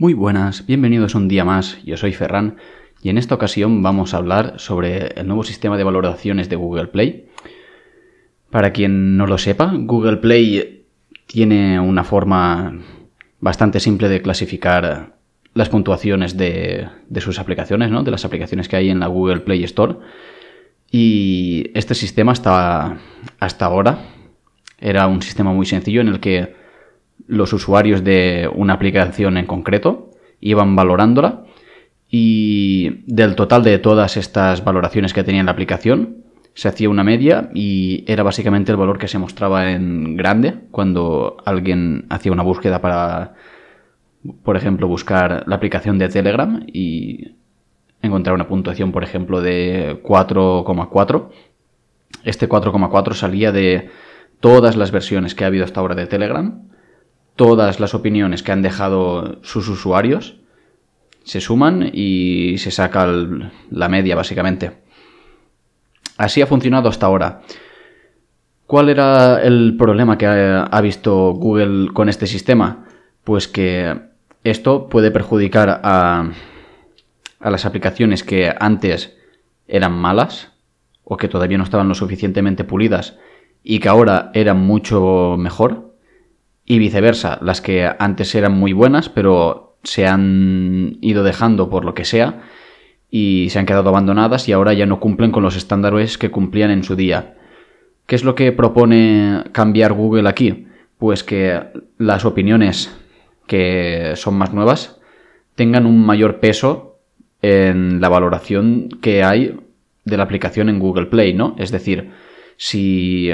Muy 0.00 0.14
buenas, 0.14 0.64
bienvenidos 0.64 1.16
un 1.16 1.26
día 1.26 1.44
más, 1.44 1.82
yo 1.82 1.96
soy 1.96 2.12
Ferran 2.12 2.58
y 3.02 3.08
en 3.08 3.18
esta 3.18 3.34
ocasión 3.34 3.82
vamos 3.82 4.14
a 4.14 4.18
hablar 4.18 4.54
sobre 4.58 5.08
el 5.20 5.26
nuevo 5.26 5.42
sistema 5.42 5.76
de 5.76 5.82
valoraciones 5.82 6.48
de 6.48 6.54
Google 6.54 6.86
Play. 6.86 7.26
Para 8.48 8.72
quien 8.72 9.16
no 9.16 9.26
lo 9.26 9.38
sepa, 9.38 9.72
Google 9.74 10.18
Play 10.18 10.84
tiene 11.26 11.80
una 11.80 12.04
forma 12.04 12.78
bastante 13.40 13.80
simple 13.80 14.08
de 14.08 14.22
clasificar 14.22 15.16
las 15.54 15.68
puntuaciones 15.68 16.36
de, 16.36 16.88
sus 17.16 17.40
aplicaciones, 17.40 17.90
¿no? 17.90 18.04
de 18.04 18.12
las 18.12 18.24
aplicaciones 18.24 18.68
que 18.68 18.76
hay 18.76 18.90
en 18.90 19.00
la 19.00 19.08
Google 19.08 19.40
Play 19.40 19.64
Store. 19.64 19.96
Y 20.92 21.72
este 21.74 21.96
sistema 21.96 22.30
hasta, 22.30 22.98
hasta 23.40 23.66
ahora 23.66 23.98
era 24.78 25.08
un 25.08 25.22
sistema 25.22 25.52
muy 25.52 25.66
sencillo 25.66 26.00
en 26.02 26.06
el 26.06 26.20
que 26.20 26.54
los 27.26 27.52
usuarios 27.52 28.04
de 28.04 28.50
una 28.54 28.74
aplicación 28.74 29.36
en 29.36 29.46
concreto, 29.46 30.10
iban 30.40 30.76
valorándola 30.76 31.44
y 32.10 33.02
del 33.06 33.34
total 33.36 33.62
de 33.62 33.78
todas 33.78 34.16
estas 34.16 34.64
valoraciones 34.64 35.12
que 35.12 35.24
tenía 35.24 35.42
la 35.42 35.50
aplicación, 35.50 36.24
se 36.54 36.68
hacía 36.68 36.88
una 36.88 37.04
media 37.04 37.50
y 37.54 38.04
era 38.06 38.22
básicamente 38.22 38.72
el 38.72 38.78
valor 38.78 38.98
que 38.98 39.08
se 39.08 39.18
mostraba 39.18 39.70
en 39.72 40.16
grande 40.16 40.54
cuando 40.70 41.36
alguien 41.44 42.06
hacía 42.08 42.32
una 42.32 42.42
búsqueda 42.42 42.80
para, 42.80 43.34
por 44.42 44.56
ejemplo, 44.56 44.88
buscar 44.88 45.44
la 45.46 45.56
aplicación 45.56 45.98
de 45.98 46.08
Telegram 46.08 46.64
y 46.66 47.36
encontrar 48.02 48.34
una 48.34 48.48
puntuación, 48.48 48.90
por 48.90 49.04
ejemplo, 49.04 49.40
de 49.40 50.00
4,4. 50.02 51.28
Este 52.24 52.48
4,4 52.48 53.12
salía 53.12 53.52
de 53.52 53.90
todas 54.40 54.76
las 54.76 54.90
versiones 54.90 55.34
que 55.34 55.44
ha 55.44 55.48
habido 55.48 55.64
hasta 55.64 55.80
ahora 55.80 55.94
de 55.94 56.06
Telegram 56.06 56.68
todas 57.38 57.78
las 57.78 57.94
opiniones 57.94 58.42
que 58.42 58.50
han 58.50 58.62
dejado 58.62 59.38
sus 59.42 59.68
usuarios, 59.68 60.34
se 61.22 61.40
suman 61.40 61.88
y 61.92 62.58
se 62.58 62.72
saca 62.72 63.06
la 63.70 63.88
media, 63.88 64.16
básicamente. 64.16 64.72
Así 66.16 66.42
ha 66.42 66.48
funcionado 66.48 66.88
hasta 66.88 67.06
ahora. 67.06 67.42
¿Cuál 68.66 68.88
era 68.88 69.40
el 69.40 69.76
problema 69.78 70.18
que 70.18 70.26
ha, 70.26 70.80
visto 70.82 71.30
Google 71.30 71.92
con 71.92 72.08
este 72.08 72.26
sistema? 72.26 72.86
Pues 73.22 73.46
que 73.46 73.96
esto 74.42 74.88
puede 74.88 75.12
perjudicar 75.12 75.80
a, 75.84 76.30
a 77.38 77.50
las 77.50 77.64
aplicaciones 77.64 78.24
que 78.24 78.52
antes 78.58 79.16
eran 79.68 79.92
malas 79.92 80.52
o 81.04 81.16
que 81.16 81.28
todavía 81.28 81.56
no 81.56 81.64
estaban 81.64 81.88
lo 81.88 81.94
suficientemente 81.94 82.64
pulidas 82.64 83.16
y 83.62 83.78
que 83.78 83.88
ahora 83.88 84.32
eran 84.34 84.58
mucho 84.58 85.36
mejor 85.38 85.87
y 86.68 86.78
viceversa, 86.78 87.38
las 87.40 87.62
que 87.62 87.90
antes 87.98 88.34
eran 88.34 88.52
muy 88.52 88.74
buenas, 88.74 89.08
pero 89.08 89.78
se 89.82 90.06
han 90.06 90.98
ido 91.00 91.24
dejando 91.24 91.70
por 91.70 91.86
lo 91.86 91.94
que 91.94 92.04
sea 92.04 92.42
y 93.10 93.48
se 93.48 93.58
han 93.58 93.64
quedado 93.64 93.88
abandonadas 93.88 94.48
y 94.50 94.52
ahora 94.52 94.74
ya 94.74 94.84
no 94.84 95.00
cumplen 95.00 95.32
con 95.32 95.42
los 95.42 95.56
estándares 95.56 96.18
que 96.18 96.30
cumplían 96.30 96.70
en 96.70 96.84
su 96.84 96.94
día. 96.94 97.36
¿Qué 98.04 98.14
es 98.16 98.22
lo 98.22 98.34
que 98.34 98.52
propone 98.52 99.44
cambiar 99.52 99.94
Google 99.94 100.28
aquí? 100.28 100.66
Pues 100.98 101.24
que 101.24 101.58
las 101.96 102.26
opiniones 102.26 102.94
que 103.46 104.12
son 104.16 104.34
más 104.34 104.52
nuevas 104.52 105.00
tengan 105.54 105.86
un 105.86 106.04
mayor 106.04 106.38
peso 106.38 106.98
en 107.40 108.02
la 108.02 108.10
valoración 108.10 108.90
que 109.00 109.24
hay 109.24 109.58
de 110.04 110.16
la 110.18 110.24
aplicación 110.24 110.68
en 110.68 110.80
Google 110.80 111.06
Play, 111.06 111.32
¿no? 111.32 111.56
Es 111.58 111.70
decir, 111.70 112.10
si 112.58 113.30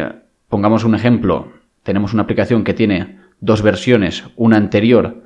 pongamos 0.48 0.84
un 0.84 0.94
ejemplo, 0.94 1.52
tenemos 1.82 2.14
una 2.14 2.22
aplicación 2.22 2.62
que 2.62 2.74
tiene 2.74 3.23
dos 3.44 3.60
versiones, 3.62 4.24
una 4.36 4.56
anterior, 4.56 5.22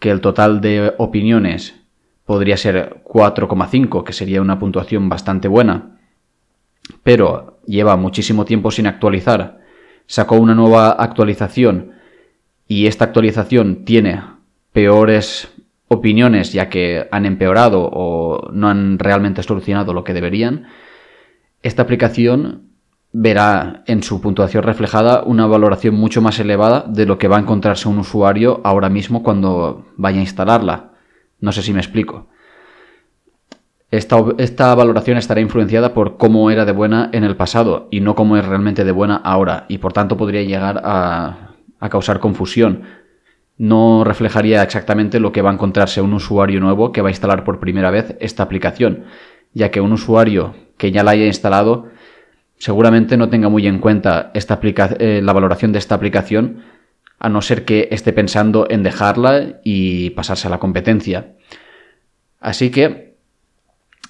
que 0.00 0.10
el 0.10 0.20
total 0.20 0.60
de 0.60 0.92
opiniones 0.98 1.80
podría 2.26 2.56
ser 2.56 3.02
4,5, 3.04 4.02
que 4.02 4.12
sería 4.12 4.42
una 4.42 4.58
puntuación 4.58 5.08
bastante 5.08 5.46
buena, 5.46 5.98
pero 7.02 7.60
lleva 7.64 7.96
muchísimo 7.96 8.44
tiempo 8.44 8.70
sin 8.70 8.86
actualizar, 8.86 9.60
sacó 10.06 10.36
una 10.36 10.54
nueva 10.54 10.90
actualización 10.90 11.92
y 12.66 12.86
esta 12.86 13.04
actualización 13.04 13.84
tiene 13.84 14.20
peores 14.72 15.52
opiniones 15.86 16.52
ya 16.52 16.68
que 16.68 17.06
han 17.12 17.24
empeorado 17.24 17.88
o 17.92 18.50
no 18.52 18.68
han 18.68 18.98
realmente 18.98 19.42
solucionado 19.44 19.94
lo 19.94 20.02
que 20.02 20.12
deberían, 20.12 20.66
esta 21.62 21.82
aplicación 21.82 22.73
verá 23.16 23.84
en 23.86 24.02
su 24.02 24.20
puntuación 24.20 24.64
reflejada 24.64 25.22
una 25.22 25.46
valoración 25.46 25.94
mucho 25.94 26.20
más 26.20 26.40
elevada 26.40 26.84
de 26.88 27.06
lo 27.06 27.16
que 27.16 27.28
va 27.28 27.36
a 27.36 27.40
encontrarse 27.40 27.88
un 27.88 28.00
usuario 28.00 28.60
ahora 28.64 28.88
mismo 28.88 29.22
cuando 29.22 29.86
vaya 29.96 30.18
a 30.18 30.22
instalarla. 30.22 30.90
No 31.38 31.52
sé 31.52 31.62
si 31.62 31.72
me 31.72 31.78
explico. 31.78 32.26
Esta, 33.92 34.74
valoración 34.74 35.16
estará 35.16 35.40
influenciada 35.40 35.94
por 35.94 36.16
cómo 36.16 36.50
era 36.50 36.64
de 36.64 36.72
buena 36.72 37.10
en 37.12 37.22
el 37.22 37.36
pasado 37.36 37.86
y 37.92 38.00
no 38.00 38.16
cómo 38.16 38.36
es 38.36 38.44
realmente 38.44 38.82
de 38.82 38.90
buena 38.90 39.14
ahora 39.14 39.66
y 39.68 39.78
por 39.78 39.92
tanto 39.92 40.16
podría 40.16 40.42
llegar 40.42 40.82
a, 40.84 41.54
a 41.78 41.88
causar 41.90 42.18
confusión. 42.18 42.82
No 43.56 44.02
reflejaría 44.02 44.60
exactamente 44.64 45.20
lo 45.20 45.30
que 45.30 45.40
va 45.40 45.50
a 45.50 45.54
encontrarse 45.54 46.00
un 46.00 46.14
usuario 46.14 46.58
nuevo 46.58 46.90
que 46.90 47.00
va 47.00 47.10
a 47.10 47.12
instalar 47.12 47.44
por 47.44 47.60
primera 47.60 47.92
vez 47.92 48.16
esta 48.18 48.42
aplicación, 48.42 49.04
ya 49.52 49.70
que 49.70 49.80
un 49.80 49.92
usuario 49.92 50.56
que 50.76 50.90
ya 50.90 51.04
la 51.04 51.12
haya 51.12 51.26
instalado 51.26 51.93
seguramente 52.64 53.18
no 53.18 53.28
tenga 53.28 53.50
muy 53.50 53.66
en 53.66 53.78
cuenta 53.78 54.30
esta 54.32 54.58
eh, 54.62 55.20
la 55.22 55.34
valoración 55.34 55.72
de 55.72 55.78
esta 55.78 55.96
aplicación, 55.96 56.62
a 57.18 57.28
no 57.28 57.42
ser 57.42 57.66
que 57.66 57.88
esté 57.90 58.14
pensando 58.14 58.66
en 58.70 58.82
dejarla 58.82 59.60
y 59.62 60.08
pasarse 60.16 60.46
a 60.46 60.50
la 60.50 60.60
competencia. 60.60 61.34
Así 62.40 62.70
que 62.70 63.18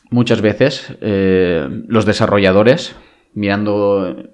muchas 0.08 0.40
veces 0.40 0.94
eh, 1.00 1.66
los 1.88 2.06
desarrolladores, 2.06 2.94
mirando 3.32 4.30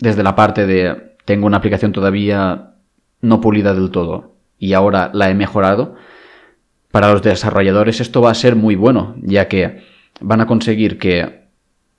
desde 0.00 0.24
la 0.24 0.34
parte 0.34 0.66
de 0.66 1.14
tengo 1.24 1.46
una 1.46 1.58
aplicación 1.58 1.92
todavía 1.92 2.74
no 3.20 3.40
pulida 3.40 3.74
del 3.74 3.92
todo 3.92 4.34
y 4.58 4.72
ahora 4.72 5.12
la 5.14 5.30
he 5.30 5.36
mejorado, 5.36 5.94
para 6.90 7.12
los 7.12 7.22
desarrolladores 7.22 8.00
esto 8.00 8.22
va 8.22 8.32
a 8.32 8.34
ser 8.34 8.56
muy 8.56 8.74
bueno, 8.74 9.14
ya 9.22 9.46
que 9.46 9.84
van 10.20 10.40
a 10.40 10.48
conseguir 10.48 10.98
que 10.98 11.44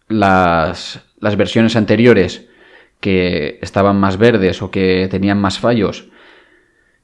las, 0.09 1.01
las 1.23 1.37
versiones 1.37 1.75
anteriores 1.75 2.49
que 2.99 3.57
estaban 3.61 3.99
más 3.99 4.17
verdes 4.17 4.61
o 4.61 4.71
que 4.71 5.07
tenían 5.09 5.39
más 5.39 5.57
fallos 5.57 6.09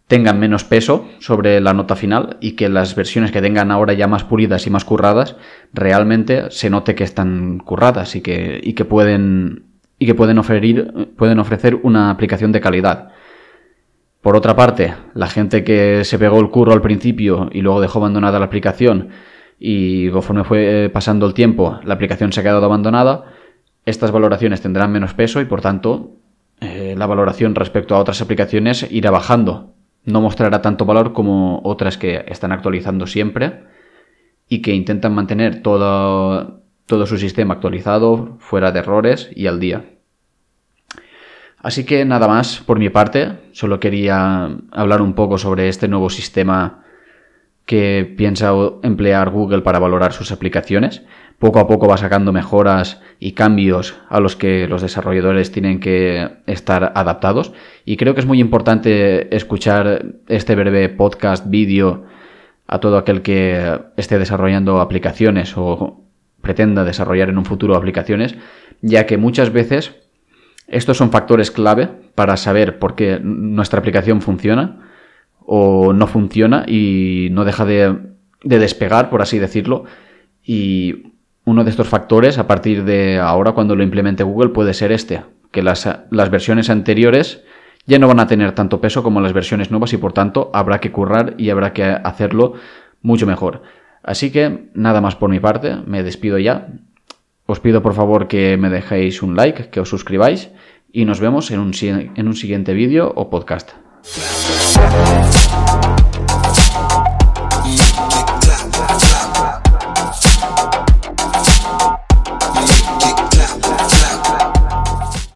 tengan 0.07 0.39
menos 0.39 0.63
peso 0.63 1.07
sobre 1.19 1.61
la 1.61 1.73
nota 1.73 1.95
final 1.95 2.37
y 2.41 2.53
que 2.53 2.67
las 2.67 2.95
versiones 2.95 3.31
que 3.31 3.41
tengan 3.41 3.71
ahora 3.71 3.93
ya 3.93 4.07
más 4.07 4.23
pulidas 4.23 4.65
y 4.65 4.69
más 4.71 4.83
curradas 4.83 5.37
realmente 5.71 6.51
se 6.51 6.69
note 6.69 6.95
que 6.95 7.03
están 7.03 7.59
curradas 7.59 8.15
y 8.15 8.21
que, 8.21 8.59
y 8.61 8.73
que 8.73 8.85
pueden 8.85 9.65
y 9.99 10.05
que 10.05 10.15
pueden 10.15 10.37
ofrecer, 10.37 11.11
pueden 11.17 11.39
ofrecer 11.39 11.75
una 11.83 12.09
aplicación 12.09 12.51
de 12.51 12.61
calidad. 12.61 13.09
Por 14.21 14.35
otra 14.35 14.55
parte, 14.55 14.95
la 15.13 15.27
gente 15.27 15.63
que 15.63 16.03
se 16.05 16.17
pegó 16.17 16.39
el 16.39 16.49
curro 16.49 16.73
al 16.73 16.81
principio 16.81 17.49
y 17.51 17.61
luego 17.61 17.81
dejó 17.81 17.99
abandonada 17.99 18.39
la 18.39 18.45
aplicación 18.45 19.09
y 19.59 20.09
conforme 20.09 20.43
fue 20.43 20.89
pasando 20.91 21.27
el 21.27 21.33
tiempo 21.33 21.79
la 21.83 21.93
aplicación 21.93 22.31
se 22.31 22.39
ha 22.39 22.43
quedado 22.43 22.65
abandonada, 22.65 23.25
estas 23.89 24.11
valoraciones 24.11 24.61
tendrán 24.61 24.91
menos 24.91 25.13
peso 25.13 25.41
y 25.41 25.45
por 25.45 25.61
tanto 25.61 26.11
eh, 26.61 26.95
la 26.97 27.05
valoración 27.05 27.55
respecto 27.55 27.95
a 27.95 27.99
otras 27.99 28.21
aplicaciones 28.21 28.87
irá 28.89 29.11
bajando. 29.11 29.73
No 30.05 30.21
mostrará 30.21 30.61
tanto 30.61 30.85
valor 30.85 31.13
como 31.13 31.61
otras 31.63 31.97
que 31.97 32.25
están 32.27 32.51
actualizando 32.51 33.07
siempre 33.07 33.63
y 34.47 34.61
que 34.61 34.73
intentan 34.73 35.13
mantener 35.13 35.61
todo, 35.61 36.61
todo 36.85 37.05
su 37.05 37.17
sistema 37.17 37.55
actualizado, 37.55 38.37
fuera 38.39 38.71
de 38.71 38.79
errores 38.79 39.29
y 39.35 39.47
al 39.47 39.59
día. 39.59 39.85
Así 41.57 41.85
que 41.85 42.05
nada 42.05 42.27
más 42.27 42.61
por 42.61 42.79
mi 42.79 42.89
parte, 42.89 43.33
solo 43.51 43.79
quería 43.79 44.49
hablar 44.71 45.01
un 45.01 45.13
poco 45.13 45.37
sobre 45.37 45.67
este 45.67 45.87
nuevo 45.87 46.09
sistema 46.09 46.83
que 47.65 48.11
piensa 48.17 48.53
emplear 48.81 49.29
Google 49.29 49.61
para 49.61 49.77
valorar 49.77 50.13
sus 50.13 50.31
aplicaciones 50.31 51.03
poco 51.39 51.59
a 51.59 51.67
poco 51.67 51.87
va 51.87 51.97
sacando 51.97 52.33
mejoras 52.33 53.01
y 53.19 53.31
cambios 53.31 53.95
a 54.09 54.19
los 54.19 54.35
que 54.35 54.67
los 54.67 54.81
desarrolladores 54.81 55.51
tienen 55.51 55.79
que 55.79 56.29
estar 56.45 56.91
adaptados. 56.95 57.53
Y 57.85 57.95
creo 57.97 58.13
que 58.13 58.19
es 58.19 58.25
muy 58.25 58.39
importante 58.39 59.33
escuchar 59.35 60.05
este 60.27 60.55
breve 60.55 60.89
podcast, 60.89 61.49
vídeo, 61.49 62.03
a 62.67 62.79
todo 62.79 62.97
aquel 62.97 63.21
que 63.21 63.79
esté 63.97 64.19
desarrollando 64.19 64.79
aplicaciones 64.79 65.53
o 65.57 66.03
pretenda 66.41 66.83
desarrollar 66.83 67.29
en 67.29 67.37
un 67.37 67.45
futuro 67.45 67.75
aplicaciones, 67.75 68.35
ya 68.81 69.05
que 69.05 69.17
muchas 69.17 69.51
veces 69.51 69.95
estos 70.67 70.97
son 70.97 71.09
factores 71.09 71.51
clave 71.51 71.89
para 72.15 72.37
saber 72.37 72.77
por 72.79 72.95
qué 72.95 73.19
nuestra 73.21 73.79
aplicación 73.79 74.21
funciona 74.21 74.91
o 75.39 75.93
no 75.93 76.05
funciona 76.05 76.65
y 76.67 77.29
no 77.31 77.43
deja 77.43 77.65
de, 77.65 77.97
de 78.43 78.59
despegar, 78.59 79.09
por 79.09 79.21
así 79.23 79.39
decirlo. 79.39 79.85
Y 80.43 81.08
uno 81.49 81.63
de 81.63 81.71
estos 81.71 81.87
factores, 81.87 82.37
a 82.37 82.45
partir 82.45 82.83
de 82.83 83.17
ahora, 83.17 83.53
cuando 83.53 83.75
lo 83.75 83.81
implemente 83.81 84.23
Google, 84.23 84.49
puede 84.49 84.75
ser 84.75 84.91
este, 84.91 85.23
que 85.51 85.63
las, 85.63 85.87
versiones 86.11 86.69
anteriores 86.69 87.43
ya 87.87 87.97
no 87.97 88.07
van 88.07 88.19
a 88.19 88.27
tener 88.27 88.53
tanto 88.53 88.79
peso 88.79 89.01
como 89.01 89.19
las 89.19 89.33
versiones 89.33 89.71
nuevas 89.71 89.91
y 89.93 89.97
por 89.97 90.13
tanto 90.13 90.51
habrá 90.53 90.79
que 90.79 90.91
currar 90.91 91.33
y 91.39 91.49
habrá 91.49 91.73
que 91.73 91.83
hacerlo 91.83 92.53
mucho 93.01 93.25
mejor. 93.25 93.63
Así 94.03 94.31
que 94.31 94.69
nada 94.75 95.01
más 95.01 95.15
por 95.15 95.31
mi 95.31 95.39
parte, 95.39 95.75
me 95.87 96.03
despido 96.03 96.37
ya. 96.37 96.67
Os 97.47 97.59
pido 97.59 97.81
por 97.81 97.95
favor 97.95 98.27
que 98.27 98.55
me 98.57 98.69
dejéis 98.69 99.23
un 99.23 99.35
like, 99.35 99.71
que 99.71 99.79
os 99.79 99.89
suscribáis 99.89 100.51
y 100.93 101.05
nos 101.05 101.19
vemos 101.19 101.49
en 101.49 101.59
un, 101.59 101.71
en 101.81 102.27
un 102.27 102.35
siguiente 102.35 102.73
vídeo 102.73 103.11
o 103.15 103.31
podcast. 103.31 103.71